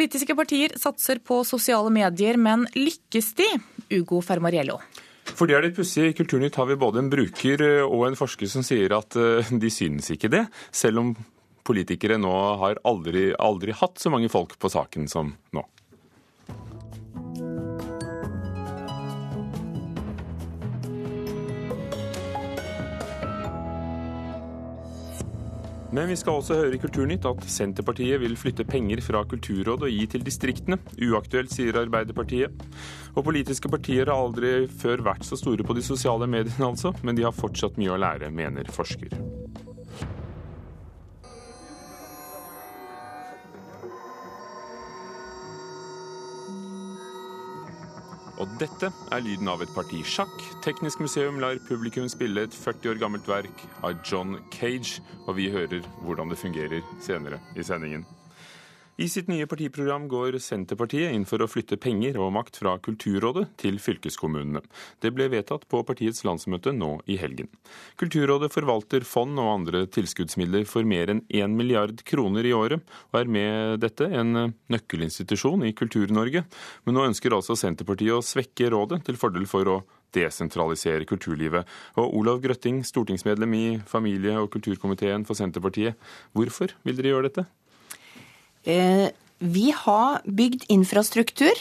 [0.00, 3.48] Politiske partier satser på sosiale medier, men lykkes de?
[3.98, 4.78] Ugo Fermariello.
[5.28, 6.06] For det er litt pussig.
[6.08, 9.68] I Kulturnytt har vi både en bruker og en forsker som sier at eh, de
[9.68, 11.10] synes ikke det, selv om
[11.68, 12.32] politikere nå
[12.62, 15.66] har aldri, aldri hatt så mange folk på saken som nå.
[25.90, 29.90] Men vi skal også høre i Kulturnytt at Senterpartiet vil flytte penger fra Kulturrådet og
[29.90, 30.78] gi til distriktene.
[31.02, 32.62] Uaktuelt, sier Arbeiderpartiet.
[33.16, 36.94] Og politiske partier har aldri før vært så store på de sosiale mediene, altså.
[37.02, 39.18] Men de har fortsatt mye å lære, mener forsker.
[48.40, 50.32] Og dette er lyden av et parti sjakk.
[50.64, 55.50] Teknisk museum lar publikum spille et 40 år gammelt verk av John Cage, og vi
[55.52, 58.06] hører hvordan det fungerer senere i sendingen.
[59.00, 63.46] I sitt nye partiprogram går Senterpartiet inn for å flytte penger og makt fra Kulturrådet
[63.62, 64.60] til fylkeskommunene.
[65.00, 67.48] Det ble vedtatt på partiets landsmøte nå i helgen.
[67.96, 73.22] Kulturrådet forvalter fond og andre tilskuddsmidler for mer enn 1 milliard kroner i året, og
[73.22, 76.44] er med dette en nøkkelinstitusjon i Kultur-Norge.
[76.84, 79.78] Men nå ønsker altså Senterpartiet å svekke rådet til fordel for å
[80.12, 81.64] desentralisere kulturlivet.
[81.96, 85.96] Og Olav Grøtting, stortingsmedlem i familie- og kulturkomiteen for Senterpartiet.
[86.36, 87.46] Hvorfor vil dere gjøre dette?
[88.64, 89.08] Eh,
[89.40, 91.56] vi har bygd infrastruktur,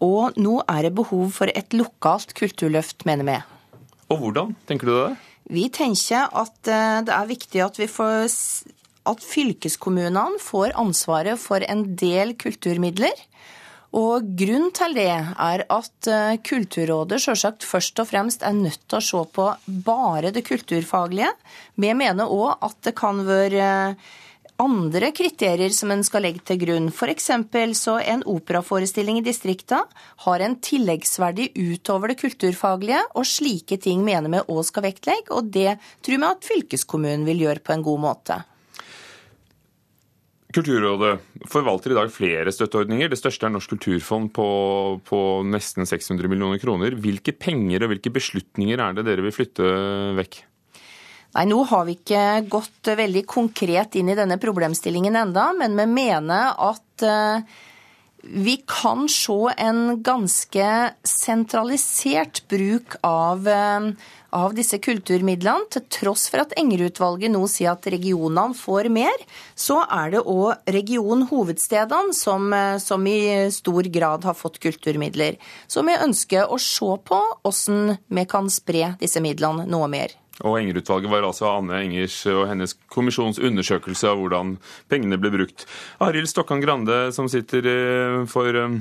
[0.00, 3.36] og nå er det behov for et lokalt kulturløft, mener vi.
[4.12, 5.10] Og hvordan tenker du det?
[5.52, 8.32] Vi tenker at eh, det er viktig at, får,
[9.12, 13.14] at fylkeskommunene får ansvaret for en del kulturmidler.
[13.94, 18.98] Og Grunnen til det er at eh, Kulturrådet sjølsagt først og fremst er nødt til
[18.98, 19.50] å se på
[19.86, 21.30] bare det kulturfaglige.
[21.78, 23.68] Vi mener òg at det kan være
[24.62, 26.88] andre kriterier som en skal legge til grunn.
[26.92, 27.30] F.eks.
[27.78, 29.82] så en operaforestilling i distrikta
[30.26, 35.50] har en tilleggsverdi utover det kulturfaglige, og slike ting mener vi òg skal vektlegge, og
[35.54, 38.40] det tror vi at fylkeskommunen vil gjøre på en god måte.
[40.54, 41.16] Kulturrådet
[41.50, 43.08] forvalter i dag flere støtteordninger.
[43.10, 44.46] Det største er Norsk kulturfond på,
[45.02, 45.20] på,
[45.50, 46.94] nesten 600 millioner kroner.
[46.94, 49.72] Hvilke penger og hvilke beslutninger er det dere vil flytte
[50.14, 50.44] vekk?
[51.34, 55.86] Nei, Nå har vi ikke gått veldig konkret inn i denne problemstillingen enda, men vi
[55.90, 57.56] mener at eh,
[58.24, 60.68] vi kan se en ganske
[61.02, 63.90] sentralisert bruk av, eh,
[64.30, 65.66] av disse kulturmidlene.
[65.74, 69.26] Til tross for at Enger-utvalget nå sier at regionene får mer,
[69.58, 75.36] så er det òg regionhovedstedene som, eh, som, i stor grad har fått kulturmidler.
[75.66, 80.14] Så vi ønsker å se på hvordan vi kan spre disse midlene noe mer.
[80.42, 84.56] Og Enger-utvalget var altså Anne Engers og hennes kommisjons undersøkelse av hvordan
[84.90, 85.62] pengene ble brukt.
[86.02, 88.80] Arild Stokkan Grande, som sitter eh, for eh,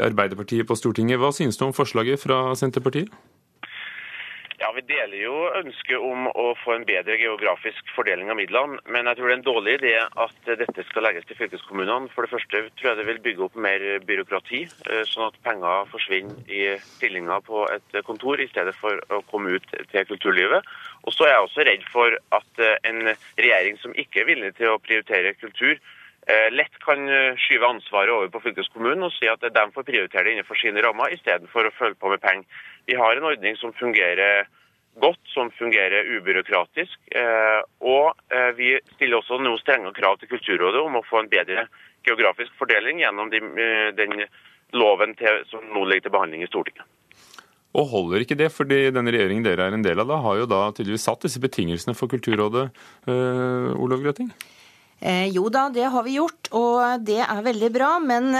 [0.00, 3.12] Arbeiderpartiet på Stortinget, hva synes du om forslaget fra Senterpartiet?
[4.60, 8.76] Ja, Vi deler jo ønsket om å få en bedre geografisk fordeling av midlene.
[8.92, 12.10] Men jeg tror det er en dårlig idé at dette skal legges til fylkeskommunene.
[12.12, 15.88] For det første tror jeg det vil bygge opp mer byråkrati, eh, sånn at penger
[15.88, 20.68] forsvinner i stillinger på et kontor i stedet for å komme ut til kulturlivet.
[21.08, 24.52] Og så er jeg også redd for at eh, en regjering som ikke er villig
[24.60, 25.80] til å prioritere kultur,
[26.54, 27.00] lett kan
[27.40, 31.12] skyve ansvaret over på fylkeskommunen og si at de får prioritere det innenfor sine rammer,
[31.16, 32.64] istedenfor å følge på med penger.
[32.86, 34.46] Vi har en ordning som fungerer
[35.00, 36.98] godt, som fungerer ubyråkratisk.
[37.14, 41.32] Eh, og eh, vi stiller også nå strenge krav til Kulturrådet om å få en
[41.32, 41.66] bedre
[42.06, 44.24] geografisk fordeling gjennom eh, den
[44.76, 45.16] loven
[45.50, 46.86] som nå ligger til behandling i Stortinget.
[47.78, 50.46] Og holder ikke det, fordi denne regjeringen dere er en del av, da, har jo
[50.50, 52.66] da tydeligvis satt disse betingelsene for Kulturrådet,
[53.06, 54.32] øh, Olav Grøting?
[55.00, 57.92] Eh, jo da, det har vi gjort, og det er veldig bra.
[58.04, 58.34] Men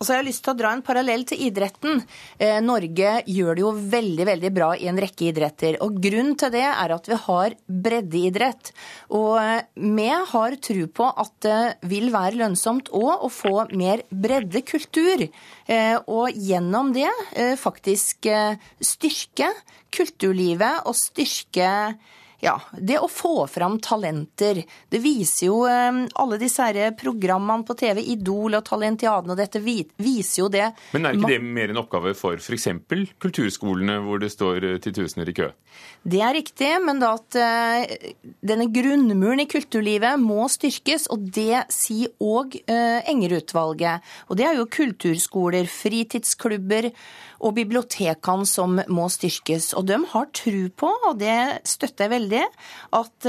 [0.00, 1.98] og så har jeg lyst til å dra en parallell til idretten.
[2.40, 5.76] Eh, Norge gjør det jo veldig veldig bra i en rekke idretter.
[5.84, 8.70] og Grunnen til det er at vi har breddeidrett.
[9.12, 14.06] Og eh, vi har tro på at det vil være lønnsomt òg å få mer
[14.08, 15.26] breddekultur.
[15.68, 17.10] Eh, og gjennom det
[17.60, 18.24] faktisk
[18.80, 19.50] styrke
[19.92, 21.68] kulturlivet og styrke
[22.40, 24.62] ja, det å få fram talenter.
[24.88, 29.60] Det viser jo eh, alle disse her programmene på TV, Idol og Talentiaden og dette,
[29.60, 30.70] viser jo det.
[30.96, 32.68] Men er ikke det mer en oppgave for f.eks.
[33.20, 35.50] kulturskolene, hvor det står eh, titusener i kø?
[36.02, 41.66] Det er riktig, men da at uh, denne grunnmuren i kulturlivet må styrkes, og det
[41.74, 44.06] sier òg Enger-utvalget.
[44.30, 46.88] Og det er jo kulturskoler, fritidsklubber
[47.40, 49.72] og bibliotekene som må styrkes.
[49.78, 51.36] Og de har tro på, og det
[51.68, 52.46] støtter jeg veldig veldig
[52.96, 53.28] at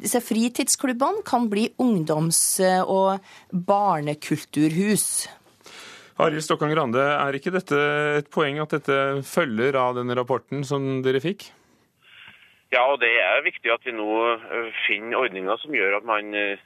[0.00, 3.20] disse fritidsklubbene kan bli ungdoms- og
[3.52, 5.28] barnekulturhus.
[6.22, 7.78] Arild Stokkan Grande, er ikke dette
[8.18, 11.48] et poeng at dette følger av denne rapporten som dere fikk?
[12.72, 16.32] Ja, og det er viktig at vi nå eh, finner ordninger som gjør at man
[16.32, 16.60] eh,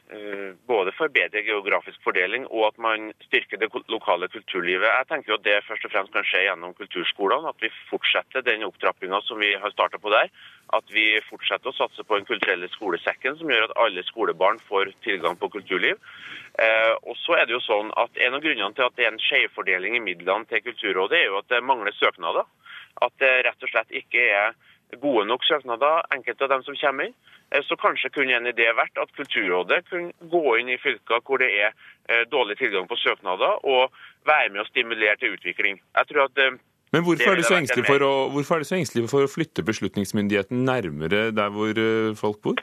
[0.70, 4.87] både får bedre geografisk fordeling og at man styrker det lokale kulturlivet.
[4.87, 7.50] Jeg tenker at det først og fremst kan skje gjennom kulturskolene.
[7.50, 10.31] At vi fortsetter den opptrappinga som vi har starta på der.
[10.79, 14.93] At vi fortsetter å satse på Den kulturelle skolesekken, som gjør at alle skolebarn får
[15.02, 15.99] tilgang på kulturliv.
[16.62, 19.11] Eh, og så er det jo sånn at En av grunnene til at det er
[19.11, 22.47] en skjevfordeling i midlene til Kulturrådet, er jo at det mangler søknader.
[23.02, 24.55] At det rett og slett ikke er
[25.00, 27.17] gode nok søknader, enkelte av dem som kommer inn.
[27.50, 31.43] Eh, så kanskje kunne en idé vært at Kulturrådet kunne gå inn i fylker hvor
[31.43, 31.75] det er
[32.09, 33.93] eh, dårlig tilgang på søknader, og
[34.27, 35.81] være med å stimulere til utvikling.
[35.99, 36.56] Jeg tror at eh,
[36.94, 41.50] men hvorfor er, å, hvorfor er, du så engstelig for å flytte beslutningsmyndigheten nærmere der
[41.53, 41.81] hvor
[42.17, 42.62] folk bor?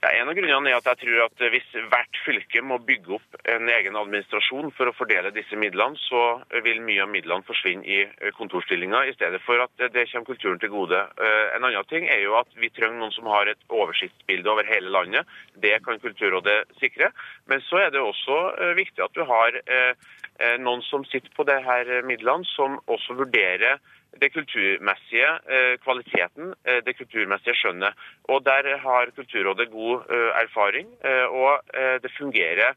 [0.00, 3.36] Ja, en av grunnene er at jeg tror at Hvis hvert fylke må bygge opp
[3.52, 7.98] en egen administrasjon for å fordele disse midlene, så vil mye av midlene forsvinne i
[8.06, 11.02] eh, kontorstillinger, i stedet for at det kommer kulturen til gode.
[11.20, 14.68] Eh, en annen ting er jo at Vi trenger noen som har et oversiktsbilde over
[14.68, 15.28] hele landet.
[15.60, 17.12] Det kan Kulturrådet sikre.
[17.52, 19.60] Men så er det også eh, viktig at du har
[20.56, 23.76] noen som sitter på disse midlene, som også vurderer
[24.18, 28.06] det kulturmessige eh, kvaliteten, eh, det kulturmessige skjønnet.
[28.30, 30.86] Og Der har Kulturrådet god eh, erfaring,
[31.30, 31.60] og
[32.02, 32.74] det fungerer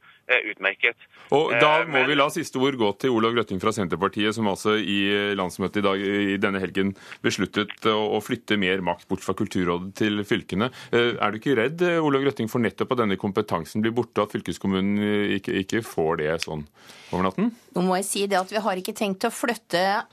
[0.50, 0.98] utmerket.
[1.32, 2.08] Og Da må Men...
[2.08, 5.86] vi la siste ord gå til Olav Grøtting fra Senterpartiet, som altså i landsmøtet i,
[5.86, 6.00] dag,
[6.34, 10.70] i denne helgen besluttet å flytte mer makt bort fra Kulturrådet til fylkene.
[10.94, 15.38] Er du ikke redd Olav Grøtting, for nettopp at denne kompetansen blir borte, at fylkeskommunen
[15.38, 16.66] ikke, ikke får det sånn
[17.12, 17.54] over natten?
[17.76, 20.06] Nå må jeg si det at Vi har ikke tenkt å flytte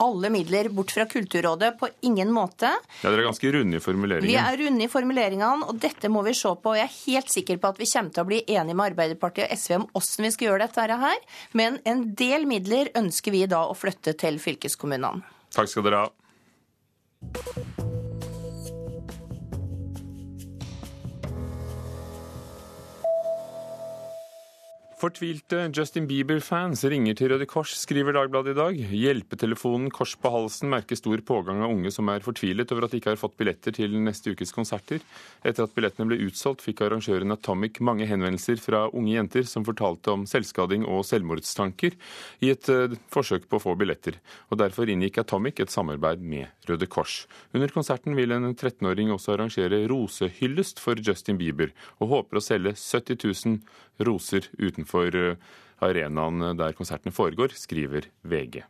[0.00, 1.78] alle midler bort fra Kulturrådet.
[1.78, 2.70] På ingen måte.
[3.02, 4.30] Ja, Dere er ganske runde i formuleringene?
[4.30, 6.74] Vi er runde i formuleringene, og dette må vi se på.
[6.78, 9.60] Jeg er helt sikker på at vi kommer til å bli enige med Arbeiderpartiet og
[9.60, 11.22] SV om hvordan vi skal gjøre dette her.
[11.52, 15.24] Men en del midler ønsker vi da å flytte til fylkeskommunene.
[15.54, 16.10] Takk skal dere ha.
[25.00, 28.80] Fortvilte Justin Bieber-fans ringer til Røde Kors, skriver Dagbladet i dag.
[28.92, 33.00] Hjelpetelefonen Kors på halsen merker stor pågang av unge som er fortvilet over at de
[33.00, 35.00] ikke har fått billetter til neste ukes konserter.
[35.40, 40.12] Etter at billettene ble utsolgt, fikk arrangøren Atomic mange henvendelser fra unge jenter som fortalte
[40.12, 41.96] om selvskading og selvmordstanker
[42.44, 44.20] i et uh, forsøk på å få billetter.
[44.52, 47.22] Og Derfor inngikk Atomic et samarbeid med Røde Kors.
[47.56, 51.72] Under konserten vil en 13-åring også arrangere rosehyllest for Justin Bieber,
[52.04, 55.48] og håper å selge 70 000 roser utenfor eh,
[55.80, 58.62] arenaen der konsertene foregår, skriver VG.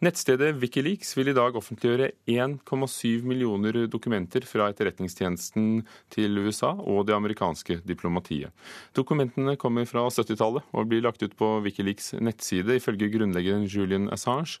[0.00, 7.12] Nettstedet Wikileaks vil i dag offentliggjøre 1,7 millioner dokumenter fra etterretningstjenesten til USA og det
[7.18, 8.48] amerikanske diplomatiet.
[8.96, 14.56] Dokumentene kommer fra 70-tallet og blir lagt ut på Wikileaks nettside, ifølge grunnleggeren Julian Assange.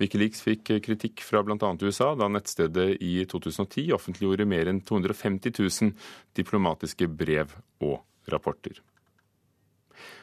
[0.00, 1.74] Wikileaks fikk kritikk fra bl.a.
[1.84, 5.92] USA da nettstedet i 2010 offentliggjorde mer enn 250 000
[6.40, 7.52] diplomatiske brev
[7.84, 8.00] og
[8.32, 8.80] rapporter.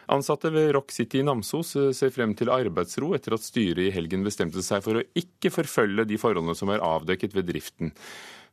[0.07, 3.93] Ansatte ved Rock City i Namsos eh, ser frem til arbeidsro etter at styret i
[3.93, 7.93] helgen bestemte seg for å ikke forfølge de forholdene som er avdekket ved driften.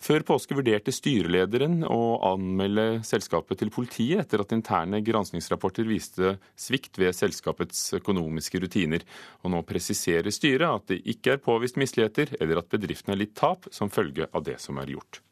[0.02, 6.98] Før påske vurderte styrelederen å anmelde selskapet til politiet etter at interne granskingsrapporter viste svikt
[6.98, 9.04] ved selskapets økonomiske rutiner.
[9.44, 13.36] Og nå presiserer styret at det ikke er påvist misligheter eller at bedriften er litt
[13.38, 15.22] tap som følge av det som er gjort.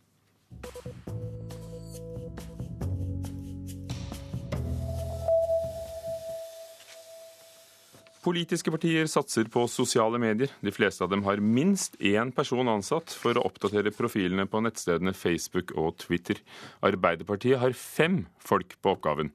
[8.31, 10.53] Politiske partier satser på sosiale medier.
[10.63, 15.11] De fleste av dem har minst én person ansatt for å oppdatere profilene på nettstedene
[15.19, 16.39] Facebook og Twitter.
[16.87, 19.33] Arbeiderpartiet har fem folk på oppgaven.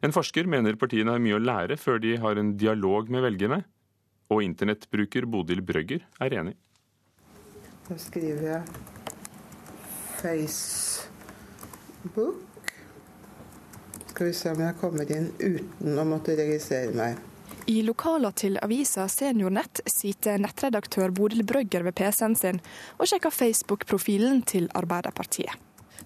[0.00, 3.60] En forsker mener partiene har mye å lære før de har en dialog med velgerne.
[4.32, 6.56] Og internettbruker Bodil Brøgger er enig.
[7.90, 8.62] Da skriver jeg
[10.24, 11.10] Facebook.
[14.08, 17.27] Skal vi se om jeg kommer inn uten å måtte registrere meg.
[17.68, 22.60] I lokala til avisa Seniornett sitter nettredaktør Bodil Brøgger ved PC-en sin
[22.96, 25.52] og sjekker Facebook-profilen til Arbeiderpartiet.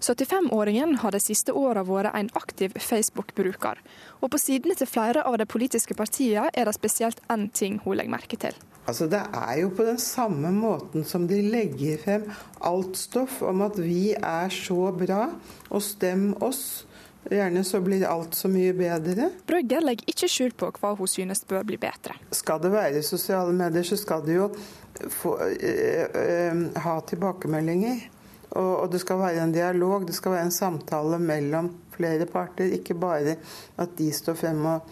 [0.03, 3.79] 75-åringen har de siste åra vært en aktiv Facebook-bruker,
[4.19, 7.95] og på sidene til flere av de politiske partiene er det spesielt én ting hun
[8.01, 8.59] legger merke til.
[8.83, 12.25] Altså Det er jo på den samme måten som de legger frem
[12.59, 15.29] alt stoff om at vi er så bra,
[15.71, 16.89] og stem oss.
[17.31, 19.29] Gjerne så blir alt så mye bedre.
[19.47, 22.17] Brøgger legger ikke skjul på hva hun synes bør bli bedre.
[22.35, 24.49] Skal det være sosiale medier, så skal det jo
[25.09, 28.03] få, øh, øh, ha tilbakemeldinger.
[28.53, 32.65] Og, det skal være en dialog, det skal være en samtale mellom flere parter.
[32.65, 33.37] Ikke bare
[33.79, 34.91] at de står frem og,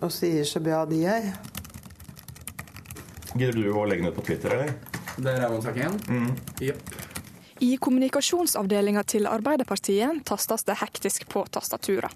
[0.00, 1.28] og sier så bra de er.
[3.34, 4.72] Gidder du å legge ned på Twitter, eller?
[5.18, 5.98] Det er sak én?
[6.08, 6.32] Mm.
[6.62, 7.01] Yep.
[7.62, 12.10] I kommunikasjonsavdelinga til Arbeiderpartiet tastes det hektisk på tastaturet.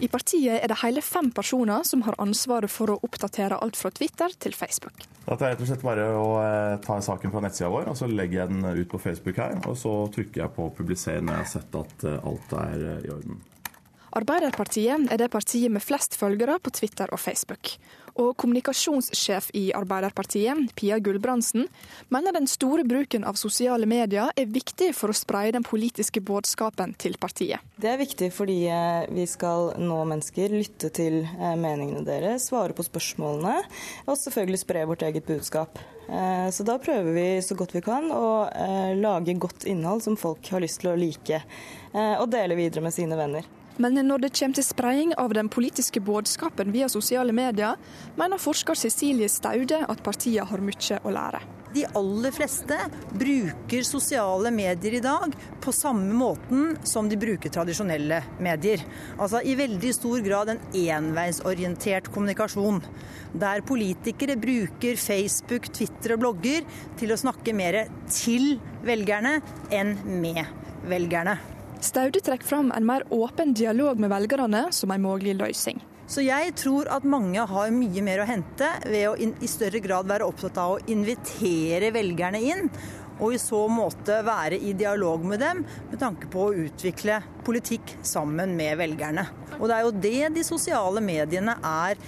[0.00, 3.90] I partiet er det hele fem personer som har ansvaret for å oppdatere alt fra
[3.92, 5.04] Twitter til Facebook.
[5.26, 8.08] Det er rett og slett bare å eh, ta saken fra nettsida vår, og så
[8.08, 9.58] legger jeg den ut på Facebook her.
[9.68, 13.04] Og så trykker jeg på 'publiser' når jeg har sett at eh, alt er eh,
[13.04, 13.42] i orden.
[14.16, 17.76] Arbeiderpartiet er det partiet med flest følgere på Twitter og Facebook.
[18.18, 21.68] Og kommunikasjonssjef i Arbeiderpartiet, Pia Gulbrandsen,
[22.10, 26.96] mener den store bruken av sosiale medier er viktig for å spreie den politiske budskapen
[26.98, 27.62] til partiet.
[27.78, 32.74] Det er viktig fordi eh, vi skal nå mennesker, lytte til eh, meningene deres, svare
[32.74, 33.60] på spørsmålene
[34.08, 35.78] og selvfølgelig spre vårt eget budskap.
[36.08, 38.48] Eh, så da prøver vi så godt vi kan å
[38.98, 41.38] lage godt innhold som folk har lyst til å like,
[41.92, 43.46] og dele videre med sine venner.
[43.78, 47.78] Men når det kommer til spredning av den politiske budskapen via sosiale medier,
[48.18, 51.44] mener forsker Cecilie Staude at partiene har mye å lære.
[51.74, 52.76] De aller fleste
[53.20, 58.82] bruker sosiale medier i dag på samme måten som de bruker tradisjonelle medier.
[59.18, 62.80] Altså i veldig stor grad en enveisorientert kommunikasjon.
[63.36, 66.64] Der politikere bruker Facebook, Twitter og blogger
[66.98, 68.56] til å snakke mer til
[68.88, 69.36] velgerne
[69.68, 70.42] enn med
[70.88, 71.36] velgerne.
[71.80, 75.78] Staude trekker fram en mer åpen dialog med velgerne som en mulig løsning.
[76.08, 80.08] Så jeg tror at mange har mye mer å hente ved å i større grad
[80.08, 82.70] være opptatt av å invitere velgerne inn.
[83.18, 87.98] Og i så måte være i dialog med dem med tanke på å utvikle politikk
[88.06, 89.26] sammen med velgerne.
[89.58, 91.98] Og det er jo det de sosiale mediene er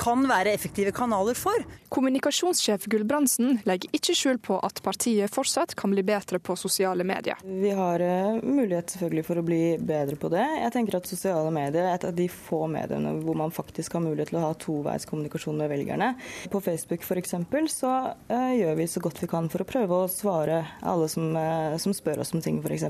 [0.00, 1.64] kan være effektive kanaler for.
[1.92, 7.40] Kommunikasjonssjef Gulbrandsen legger ikke skjul på at partiet fortsatt kan bli bedre på sosiale medier.
[7.44, 10.44] Vi har uh, mulighet selvfølgelig for å bli bedre på det.
[10.62, 14.04] Jeg tenker at sosiale medier er et av de få mediene hvor man faktisk har
[14.04, 16.12] mulighet til å ha toveiskommunikasjon med velgerne.
[16.52, 17.36] På Facebook f.eks.
[17.74, 17.92] så
[18.30, 21.76] uh, gjør vi så godt vi kan for å prøve å svare alle som, uh,
[21.82, 22.88] som spør oss om ting f.eks.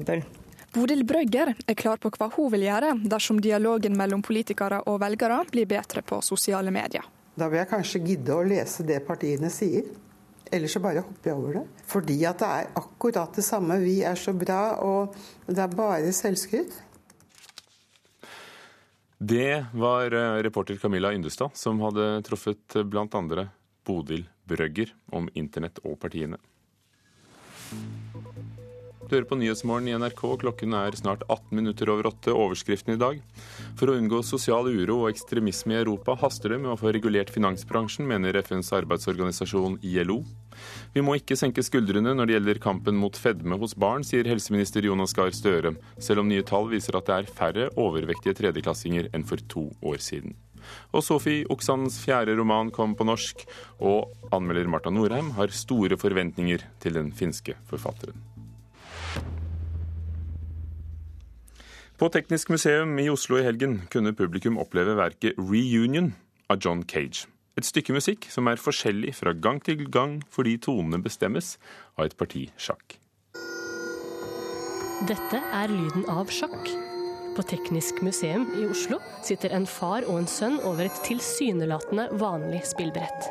[0.71, 5.41] Bodil Brøgger er klar på hva hun vil gjøre dersom dialogen mellom politikere og velgere
[5.51, 7.03] blir bedre på sosiale medier.
[7.35, 9.89] Da vil jeg kanskje gidde å lese det partiene sier.
[10.51, 11.65] Ellers så bare hopper jeg over det.
[11.91, 13.81] Fordi at det er akkurat det samme.
[13.83, 16.79] Vi er så bra, og det er bare selvskryt.
[19.21, 23.47] Det var eh, reporter Camilla Yndestad som hadde truffet bl.a.
[23.87, 26.39] Bodil Brøgger om internett og partiene.
[29.11, 30.21] Du hører på Nyhetsmorgen i NRK.
[30.39, 32.31] Klokken er snart 18 minutter over åtte.
[32.31, 33.17] Overskriften i dag.
[33.75, 37.33] For å unngå sosial uro og ekstremisme i Europa haster det med å få regulert
[37.35, 40.21] finansbransjen, mener FNs arbeidsorganisasjon ILO.
[40.95, 44.87] Vi må ikke senke skuldrene når det gjelder kampen mot fedme hos barn, sier helseminister
[44.87, 49.27] Jonas Gahr Støre, selv om nye tall viser at det er færre overvektige tredjeklassinger enn
[49.27, 50.39] for to år siden.
[50.95, 53.43] Og Sofie Oksands fjerde roman kom på norsk,
[53.83, 58.30] og anmelder Marta Norheim har store forventninger til den finske forfatteren.
[62.01, 66.15] På Teknisk museum i Oslo i helgen kunne publikum oppleve verket 'Reunion'
[66.49, 67.27] av John Cage.
[67.61, 71.59] Et stykke musikk som er forskjellig fra gang til gang fordi tonene bestemmes
[71.99, 72.97] av et parti sjakk.
[75.05, 76.73] Dette er lyden av sjakk.
[77.37, 82.65] På Teknisk museum i Oslo sitter en far og en sønn over et tilsynelatende vanlig
[82.65, 83.29] spillbrett.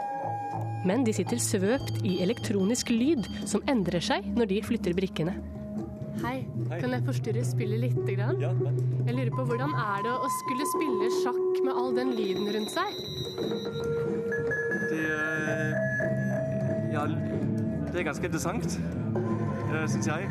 [0.85, 5.58] Men de sitter svøpt i elektronisk lyd som endrer seg når de flytter brikkene.
[6.17, 6.47] Hei.
[6.81, 7.99] Kan jeg forstyrre spillet litt?
[8.09, 8.39] Grann?
[9.05, 12.73] Jeg lurer på hvordan er det å skulle spille sjakk med all den lyden rundt
[12.73, 12.89] seg?
[14.89, 15.05] Det
[16.89, 18.79] Ja, det er ganske interessant,
[19.93, 20.29] syns jeg.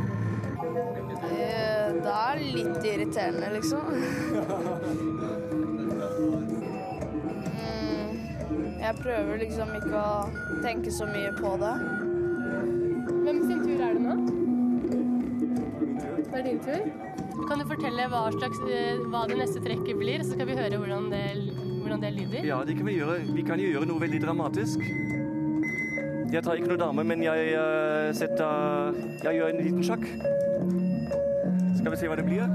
[1.99, 3.85] Det er litt irriterende, liksom.
[7.59, 8.11] Mm,
[8.81, 11.75] jeg prøver liksom ikke å tenke så mye på det.
[16.39, 17.47] Det er din tur.
[17.49, 20.77] Kan du fortelle hva, slags, eh, hva det neste trekket blir, så skal vi høre
[20.79, 21.23] hvordan det,
[21.83, 22.45] hvordan det lyder?
[22.47, 23.17] Ja, det kan vi gjøre.
[23.35, 24.85] Vi kan jo gjøre noe veldig dramatisk.
[26.31, 30.07] Jeg tar ikke noe dame, men jeg uh, setter Jeg gjør en liten sjakk.
[31.81, 32.47] Skal vi se hva det blir?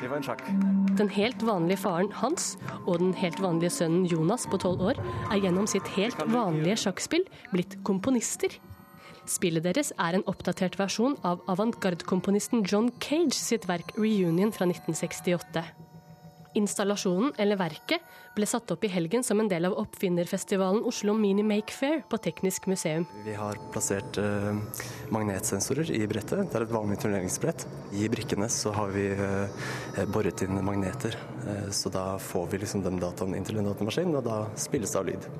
[0.00, 0.46] Det var en sjakk.
[0.96, 2.54] Den helt vanlige faren Hans
[2.86, 7.28] og den helt vanlige sønnen Jonas på tolv år er gjennom sitt helt vanlige sjakkspill
[7.52, 8.56] blitt komponister.
[9.28, 15.64] Spillet deres er en oppdatert versjon av avantgarde-komponisten John Cage sitt verk 'Reunion' fra 1968.
[16.56, 18.00] Installasjonen, eller verket,
[18.34, 22.18] ble satt opp i helgen som en del av oppfinnerfestivalen Oslo Mini Make Fair på
[22.24, 23.04] Teknisk museum.
[23.26, 24.80] Vi har plassert eh,
[25.12, 26.48] magnetsensorer i brettet.
[26.48, 27.66] Det er et vanlig turneringsbrett.
[28.00, 32.86] I brikkene så har vi eh, boret inn magneter, eh, så da får vi liksom
[32.86, 35.32] den dataen inn til en datamaskin, og da spilles det av lyd.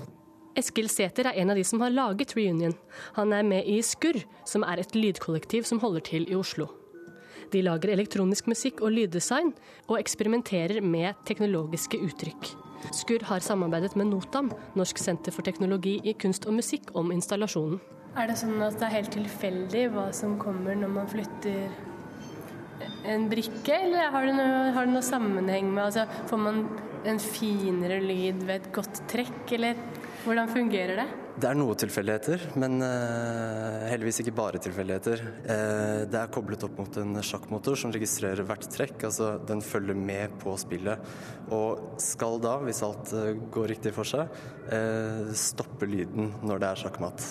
[0.59, 2.75] Eskil Sæther er en av de som har laget Reunion.
[3.15, 6.67] Han er med i Skurr, som er et lydkollektiv som holder til i Oslo.
[7.53, 9.53] De lager elektronisk musikk og lyddesign,
[9.87, 12.51] og eksperimenterer med teknologiske uttrykk.
[12.95, 17.79] Skurr har samarbeidet med NOTAM, Norsk senter for teknologi i kunst og musikk, om installasjonen.
[18.19, 21.71] Er det sånn at det er helt tilfeldig hva som kommer når man flytter
[23.07, 26.63] en brikke, eller har det noe, har det noe sammenheng med altså, Får man
[27.07, 29.79] en finere lyd ved et godt trekk, eller
[30.25, 31.07] hvordan fungerer det?
[31.39, 35.23] Det er noe tilfeldigheter, men uh, heldigvis ikke bare tilfeldigheter.
[35.47, 38.97] Uh, det er koblet opp mot en sjakkmotor som registrerer hvert trekk.
[39.07, 41.05] altså Den følger med på spillet.
[41.55, 44.27] Og skal da, hvis alt uh, går riktig for seg,
[45.39, 47.29] stoppe lyden når det er sjakkmatt.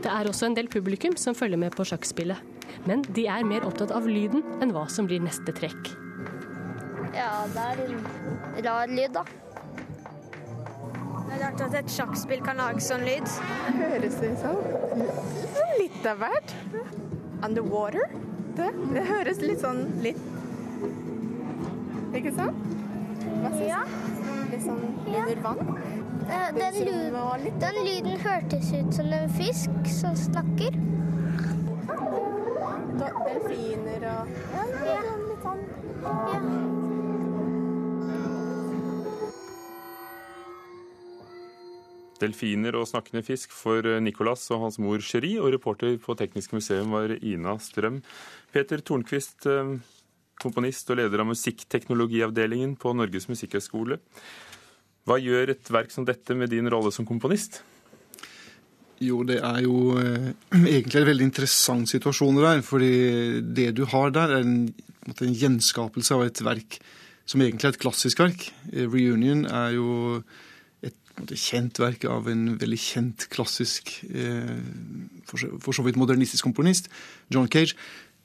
[0.00, 2.54] Det er også en del publikum som følger med på sjakkspillet.
[2.86, 5.90] Men de er mer opptatt av lyden enn hva som blir neste trekk.
[7.16, 9.24] Ja, det er en rar lyd, da.
[11.36, 13.26] Det er rart at et sjakkspill kan lage sånn lyd.
[13.76, 14.60] Høres det sånn?
[15.76, 16.54] Litt av hvert.
[17.44, 18.14] Underwater.
[18.56, 20.22] Det, det høres litt sånn litt
[22.16, 22.62] Ikke sant?
[23.42, 23.82] Hva syns ja.
[23.84, 24.30] du?
[24.54, 25.60] Litt sånn under vann?
[26.24, 30.80] Eh, den, lyd, den, lyden hørtes ut som en fisk som snakker.
[32.96, 34.96] Delfiner og Ja, ja.
[35.04, 35.62] litt sånn.
[36.06, 36.65] Ja.
[42.26, 46.56] Delfiner og snakkende fisk for eh, Nicolas og hans mor Cherie, og reporter på Teknisk
[46.56, 48.02] museum var Ina Strøm.
[48.54, 49.76] Peter Tornquist, eh,
[50.42, 54.00] komponist og leder av musikkteknologiavdelingen på Norges musikkhøgskole.
[55.06, 57.62] Hva gjør et verk som dette med din rolle som komponist?
[59.02, 60.32] Jo, det er jo eh,
[60.74, 62.62] egentlig en veldig interessant situasjon der.
[62.66, 64.74] fordi det du har der, er en,
[65.12, 66.80] en gjenskapelse av et verk
[67.26, 68.48] som egentlig er et klassisk verk.
[68.72, 70.22] Reunion er jo
[71.24, 74.58] kjent verk av en veldig kjent klassisk, eh,
[75.26, 76.88] for så vidt modernistisk komponist,
[77.30, 77.74] John Cage.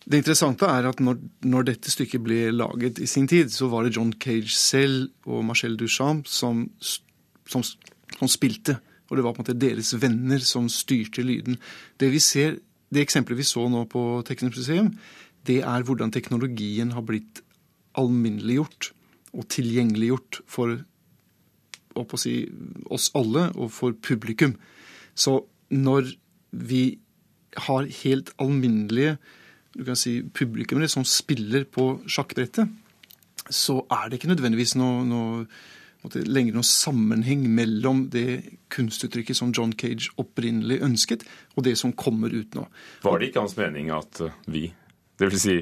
[0.01, 3.84] Det interessante er at når, når, dette stykket ble laget i sin tid, så var
[3.86, 7.62] det John Cage selv og Marcel Duchamp som, som,
[8.17, 8.80] som spilte.
[9.10, 11.60] Og det var på en måte deres venner som styrte lyden.
[11.99, 12.58] Det vi ser,
[12.89, 14.89] det eksempelet vi så nå på Teknisk museum,
[15.45, 17.43] det er hvordan teknologien har blitt
[17.97, 18.91] alminneliggjort
[19.38, 20.82] og tilgjengeliggjort for
[21.95, 22.36] å si,
[22.91, 24.56] oss alle og for publikum.
[25.15, 26.13] Så når
[26.51, 26.99] vi
[27.67, 29.17] har helt alminnelige
[29.71, 32.71] du kan si, publikummere som spiller på sjakkbrettet,
[33.51, 35.45] så er det ikke nødvendigvis noe, noe
[36.04, 41.25] måtte, lenger noen sammenheng mellom det kunstuttrykket som John Cage opprinnelig ønsket,
[41.56, 42.67] og det som kommer ut nå.
[43.06, 44.67] Var det ikke hans mening at vi,
[45.21, 45.45] dvs.
[45.45, 45.58] Si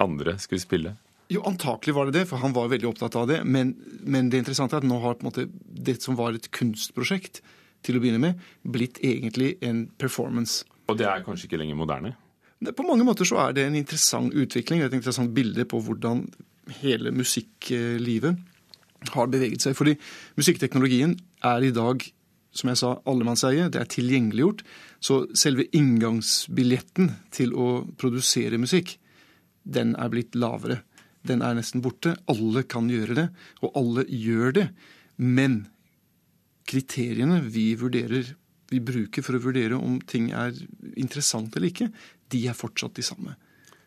[0.00, 0.96] andre, skulle spille?
[1.32, 3.40] Jo, antakelig var det det, for han var veldig opptatt av det.
[3.48, 3.72] Men,
[4.04, 7.40] men det interessante er at nå har måte det som var et kunstprosjekt
[7.82, 10.66] til å begynne med, blitt egentlig en performance.
[10.90, 12.14] Og det er kanskje ikke lenger moderne?
[12.76, 16.26] På mange måter så er det en interessant utvikling, et interessant bilde på hvordan
[16.82, 18.38] hele musikklivet
[19.16, 19.74] har beveget seg.
[19.74, 19.96] Fordi
[20.38, 21.16] musikkteknologien
[21.48, 22.04] er i dag,
[22.54, 23.66] som jeg sa, allemannseie.
[23.72, 24.62] Det er tilgjengeliggjort.
[25.02, 28.98] Så selve inngangsbilletten til å produsere musikk,
[29.62, 30.82] den er blitt lavere
[31.28, 32.16] den er nesten borte.
[32.30, 33.28] Alle kan gjøre det,
[33.62, 34.66] og alle gjør det.
[35.16, 35.62] Men
[36.68, 38.34] kriteriene vi vurderer,
[38.72, 40.56] vi bruker for å vurdere om ting er
[40.96, 41.90] interessant eller ikke,
[42.32, 43.34] de er fortsatt de samme.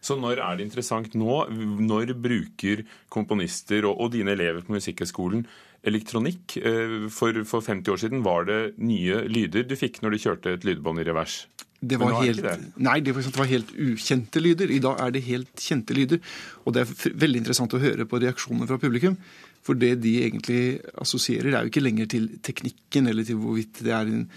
[0.05, 1.37] Så når er det interessant nå?
[1.81, 5.41] Når bruker komponister og, og dine elever på Musikkhøgskolen
[5.85, 6.57] elektronikk?
[6.61, 10.53] Eh, for, for 50 år siden var det nye lyder du fikk når du kjørte
[10.57, 11.39] et lydbånd i revers.
[11.85, 12.55] Det var, helt, det.
[12.81, 14.71] Nei, det var helt ukjente lyder.
[14.73, 16.21] I dag er det helt kjente lyder.
[16.65, 19.17] Og det er veldig interessant å høre på reaksjonene fra publikum.
[19.65, 23.95] For det de egentlig assosierer, er jo ikke lenger til teknikken eller til hvorvidt det
[23.97, 24.27] er en,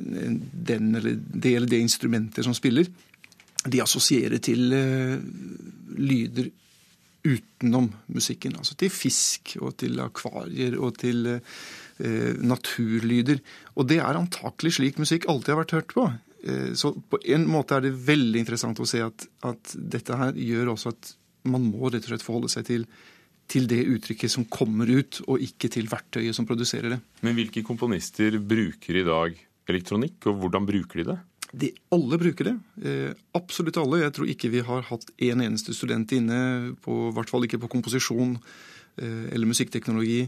[0.00, 0.36] en,
[0.70, 2.90] den eller det eller det instrumentet som spiller.
[3.64, 5.16] De assosierer til uh,
[5.96, 6.50] lyder
[7.24, 8.58] utenom musikken.
[8.60, 13.40] Altså til fisk og til akvarier og til uh, naturlyder.
[13.80, 16.08] Og det er antakelig slik musikk alltid har vært hørt på.
[16.44, 20.36] Eh, så på en måte er det veldig interessant å se at, at, dette her
[20.36, 21.12] gjør også at
[21.48, 22.86] man må rett og slett forholde seg til,
[23.50, 27.00] til det uttrykket som kommer ut, og ikke til verktøyet som produserer det.
[27.24, 29.38] Men hvilke komponister bruker i dag
[29.70, 31.18] elektronikk, og hvordan bruker de det?
[31.54, 32.54] De, alle bruker det.
[32.82, 34.02] Eh, absolutt alle.
[34.02, 36.38] Jeg tror ikke vi har hatt en eneste student inne,
[36.84, 38.38] på, i hvert fall ikke på komposisjon,
[38.94, 40.20] eller musikkteknologi,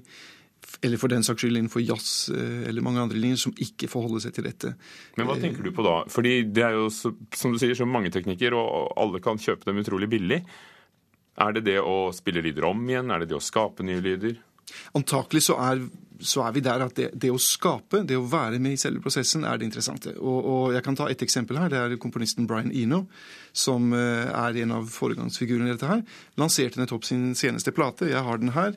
[0.84, 4.34] eller for den saks skyld innenfor jazz eller mange andre linjer, som ikke forholder seg
[4.36, 4.72] til dette.
[5.16, 5.98] Men hva tenker du på da?
[6.12, 9.80] Fordi det er jo, som du sier, så mange teknikker, og alle kan kjøpe dem
[9.80, 10.42] utrolig billig.
[11.36, 13.12] Er det det å spille lyder om igjen?
[13.12, 14.36] Er det det å skape nye lyder?
[14.98, 15.82] Antakelig så er,
[16.18, 19.02] så er vi der at det, det, å skape, det å være med i selve
[19.04, 20.14] prosessen, er det interessante.
[20.16, 21.70] Og, og, Jeg kan ta et eksempel her.
[21.72, 23.04] Det er komponisten Brian Eno,
[23.52, 26.04] som eh, er en av foregangsfigurene i dette her.
[26.40, 28.10] Lanserte nettopp sin seneste plate.
[28.10, 28.74] Jeg har den her.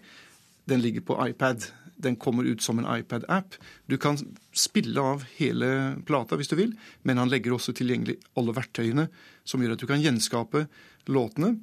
[0.70, 1.66] Den ligger på iPad.
[2.00, 3.56] Den kommer ut som en iPad-app.
[3.86, 4.18] Du kan
[4.56, 9.10] spille av hele plata hvis du vil, men han legger også tilgjengelig alle verktøyene
[9.44, 10.68] som gjør at du kan gjenskape
[11.12, 11.58] låtene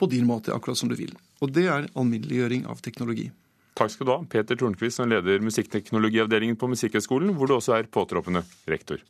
[0.00, 1.14] på din måte, akkurat som du vil.
[1.40, 3.30] Og det er alminneliggjøring av teknologi.
[3.78, 7.88] Takk skal du ha, Peter Tornquist, som leder musikkteknologiavdelingen på Musikkhøgskolen, hvor du også er
[7.88, 9.00] påtroppende rektor.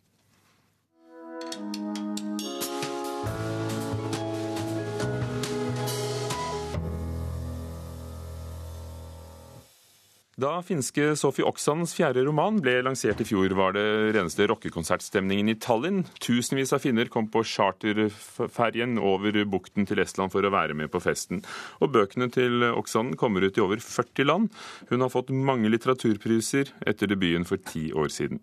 [10.40, 13.82] Da finske Sofie Oksans fjerde roman ble lansert i fjor, var det
[14.14, 15.98] reneste rockekonsertstemningen i Tallinn.
[16.22, 21.02] Tusenvis av finner kom på charterferjen over bukten til Estland for å være med på
[21.04, 21.42] festen.
[21.84, 24.48] Og bøkene til Oksan kommer ut i over 40 land.
[24.88, 28.40] Hun har fått mange litteraturpriser etter debuten for ti år siden.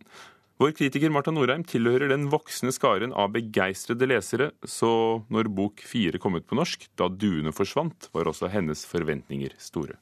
[0.62, 6.22] Vår kritiker Marta Norheim tilhører den voksne skaren av begeistrede lesere, så når bok fire
[6.22, 9.98] kom ut på norsk, da duene forsvant, var også hennes forventninger store.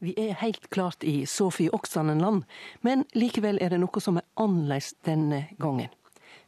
[0.00, 2.46] Vi er helt klart i Sofie Oksanen-land,
[2.80, 5.92] men likevel er det noe som er annerledes denne gangen.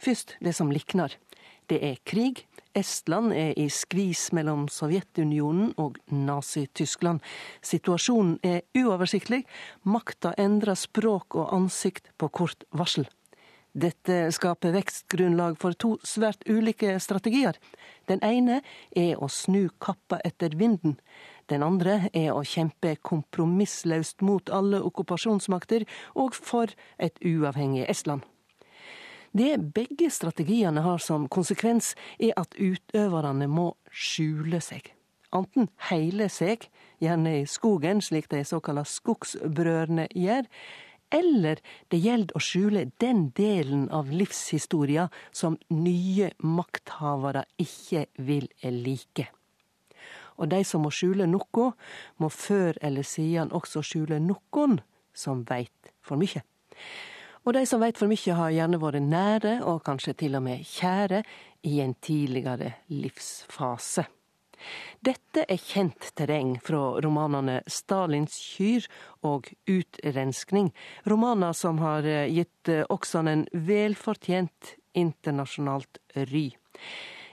[0.01, 1.13] Først det som likner.
[1.69, 2.47] Det er krig.
[2.73, 7.21] Estland er i skvis mellom Sovjetunionen og Nazi-Tyskland.
[7.61, 9.43] Situasjonen er uoversiktlig.
[9.85, 13.05] Makta endrer språk og ansikt på kort varsel.
[13.73, 17.57] Dette skaper vekstgrunnlag for to svært ulike strategier.
[18.09, 18.63] Den ene
[18.97, 20.97] er å snu kappa etter vinden.
[21.53, 25.85] Den andre er å kjempe kompromissløst mot alle okkupasjonsmakter
[26.17, 28.23] og for et uavhengig Estland.
[29.37, 34.89] Det begge strategiene har som konsekvens, er at utøverne må skjule seg.
[35.33, 36.67] Anten heile seg,
[37.01, 40.49] gjerne i skogen, slik de såkalte skogsbrødrene gjør,
[41.13, 41.61] eller
[41.93, 49.29] det gjelder å skjule den delen av livshistoria som nye makthavere ikke vil like
[50.39, 51.73] og de som må skjule noe,
[52.19, 54.81] må før eller siden også skjule noen
[55.15, 56.43] som veit for mye.
[57.43, 60.63] Og de som veit for mye, har gjerne vært nære, og kanskje til og med
[60.67, 61.23] kjære,
[61.67, 64.07] i en tidligere livsfase.
[65.03, 68.87] Dette er kjent terreng fra romanene Stalins kyr
[69.27, 70.71] og Utrenskning,
[71.11, 75.99] romaner som har gitt Oksan en velfortjent internasjonalt
[76.31, 76.51] ry.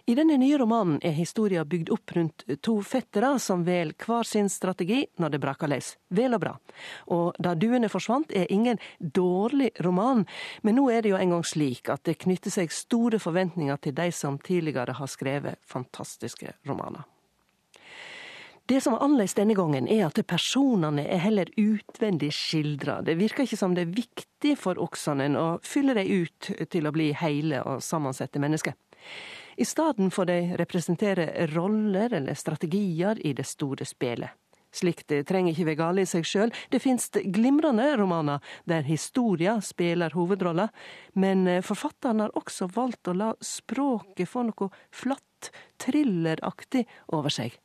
[0.09, 4.47] I denne nye romanen er historia bygd opp rundt to fettere som vel hver sin
[4.49, 5.91] strategi når det braker løs.
[6.17, 6.53] Vel og bra.
[7.13, 10.25] Og Da duene forsvant er ingen dårlig roman,
[10.65, 14.09] men nå er det jo engang slik at det knytter seg store forventninger til de
[14.09, 17.05] som tidligere har skrevet fantastiske romaner.
[18.65, 23.03] Det som er annerledes denne gangen, er at personene er heller utvendig skildra.
[23.05, 26.93] Det virker ikke som det er viktig for oksene å fylle dem ut til å
[26.97, 28.73] bli hele og sammensette mennesker.
[29.59, 34.31] I stedet får de representere roller eller strategier i det store spelet.
[34.71, 36.53] Slikt trenger ikke være gale i seg sjøl.
[36.71, 40.69] Det finnes glimrende romaner der historia spiller hovedrolla,
[41.19, 45.51] men forfatteren har også valgt å la språket få noe flatt,
[45.83, 47.57] thrilleraktig over seg.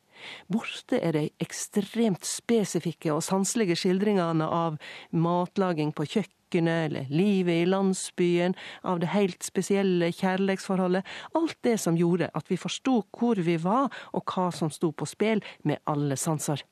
[0.51, 4.79] Borte er de ekstremt spesifikke og sanselige skildringene av
[5.11, 11.03] matlaging på kjøkkenet eller livet i landsbyen, av det helt spesielle kjærlighetsforholdet.
[11.33, 15.05] alt det som gjorde at vi forsto hvor vi var og hva som sto på
[15.05, 16.63] spill med alle sanser.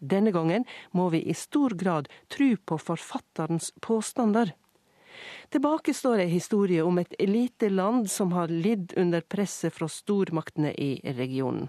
[0.00, 4.54] Denne gangen må vi i stor grad tru på forfatterens påstander.
[5.50, 10.72] Tilbake står ei historie om et lite land som har lidd under presset fra stormaktene
[10.72, 11.68] i regionen.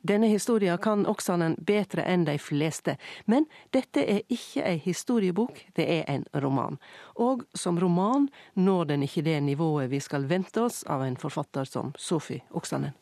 [0.00, 2.96] Denne historien kan Oksanen bedre enn de fleste,
[3.28, 6.80] men dette er ikke ei historiebok, det er en roman.
[7.20, 11.68] Og som roman når den ikke det nivået vi skal vente oss av en forfatter
[11.68, 12.96] som Sofi Oksanen.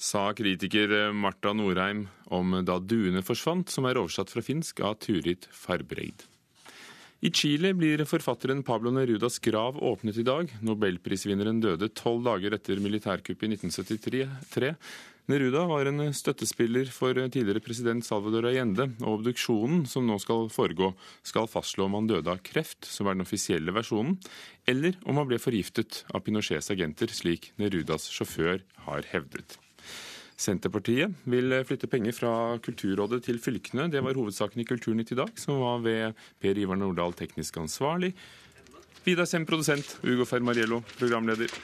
[0.00, 5.44] Sa kritiker Marta Norheim om Da duene forsvant, som er oversatt fra finsk av Turid
[5.52, 6.24] Farbreid.
[7.20, 10.48] I Chile blir forfatteren Pablo Nerudas grav åpnet i dag.
[10.64, 14.70] Nobelprisvinneren døde tolv dager etter militærkuppet i 1973.
[15.30, 20.88] Neruda var en støttespiller for tidligere president Salvador Allende, og obduksjonen som nå skal foregå,
[21.22, 24.16] skal fastslå om han døde av kreft, som er den offisielle versjonen,
[24.66, 29.54] eller om han ble forgiftet av Pinochets agenter, slik Nerudas sjåfør har hevdet.
[30.40, 32.32] Senterpartiet vil flytte penger fra
[32.64, 33.90] Kulturrådet til fylkene.
[33.92, 38.16] Det var hovedsaken i Kulturnytt i dag, som var ved Per Ivar Nordahl, teknisk ansvarlig.
[39.04, 39.98] Vidar Sem, produsent.
[40.02, 41.54] Ugo Fermariello, programleder.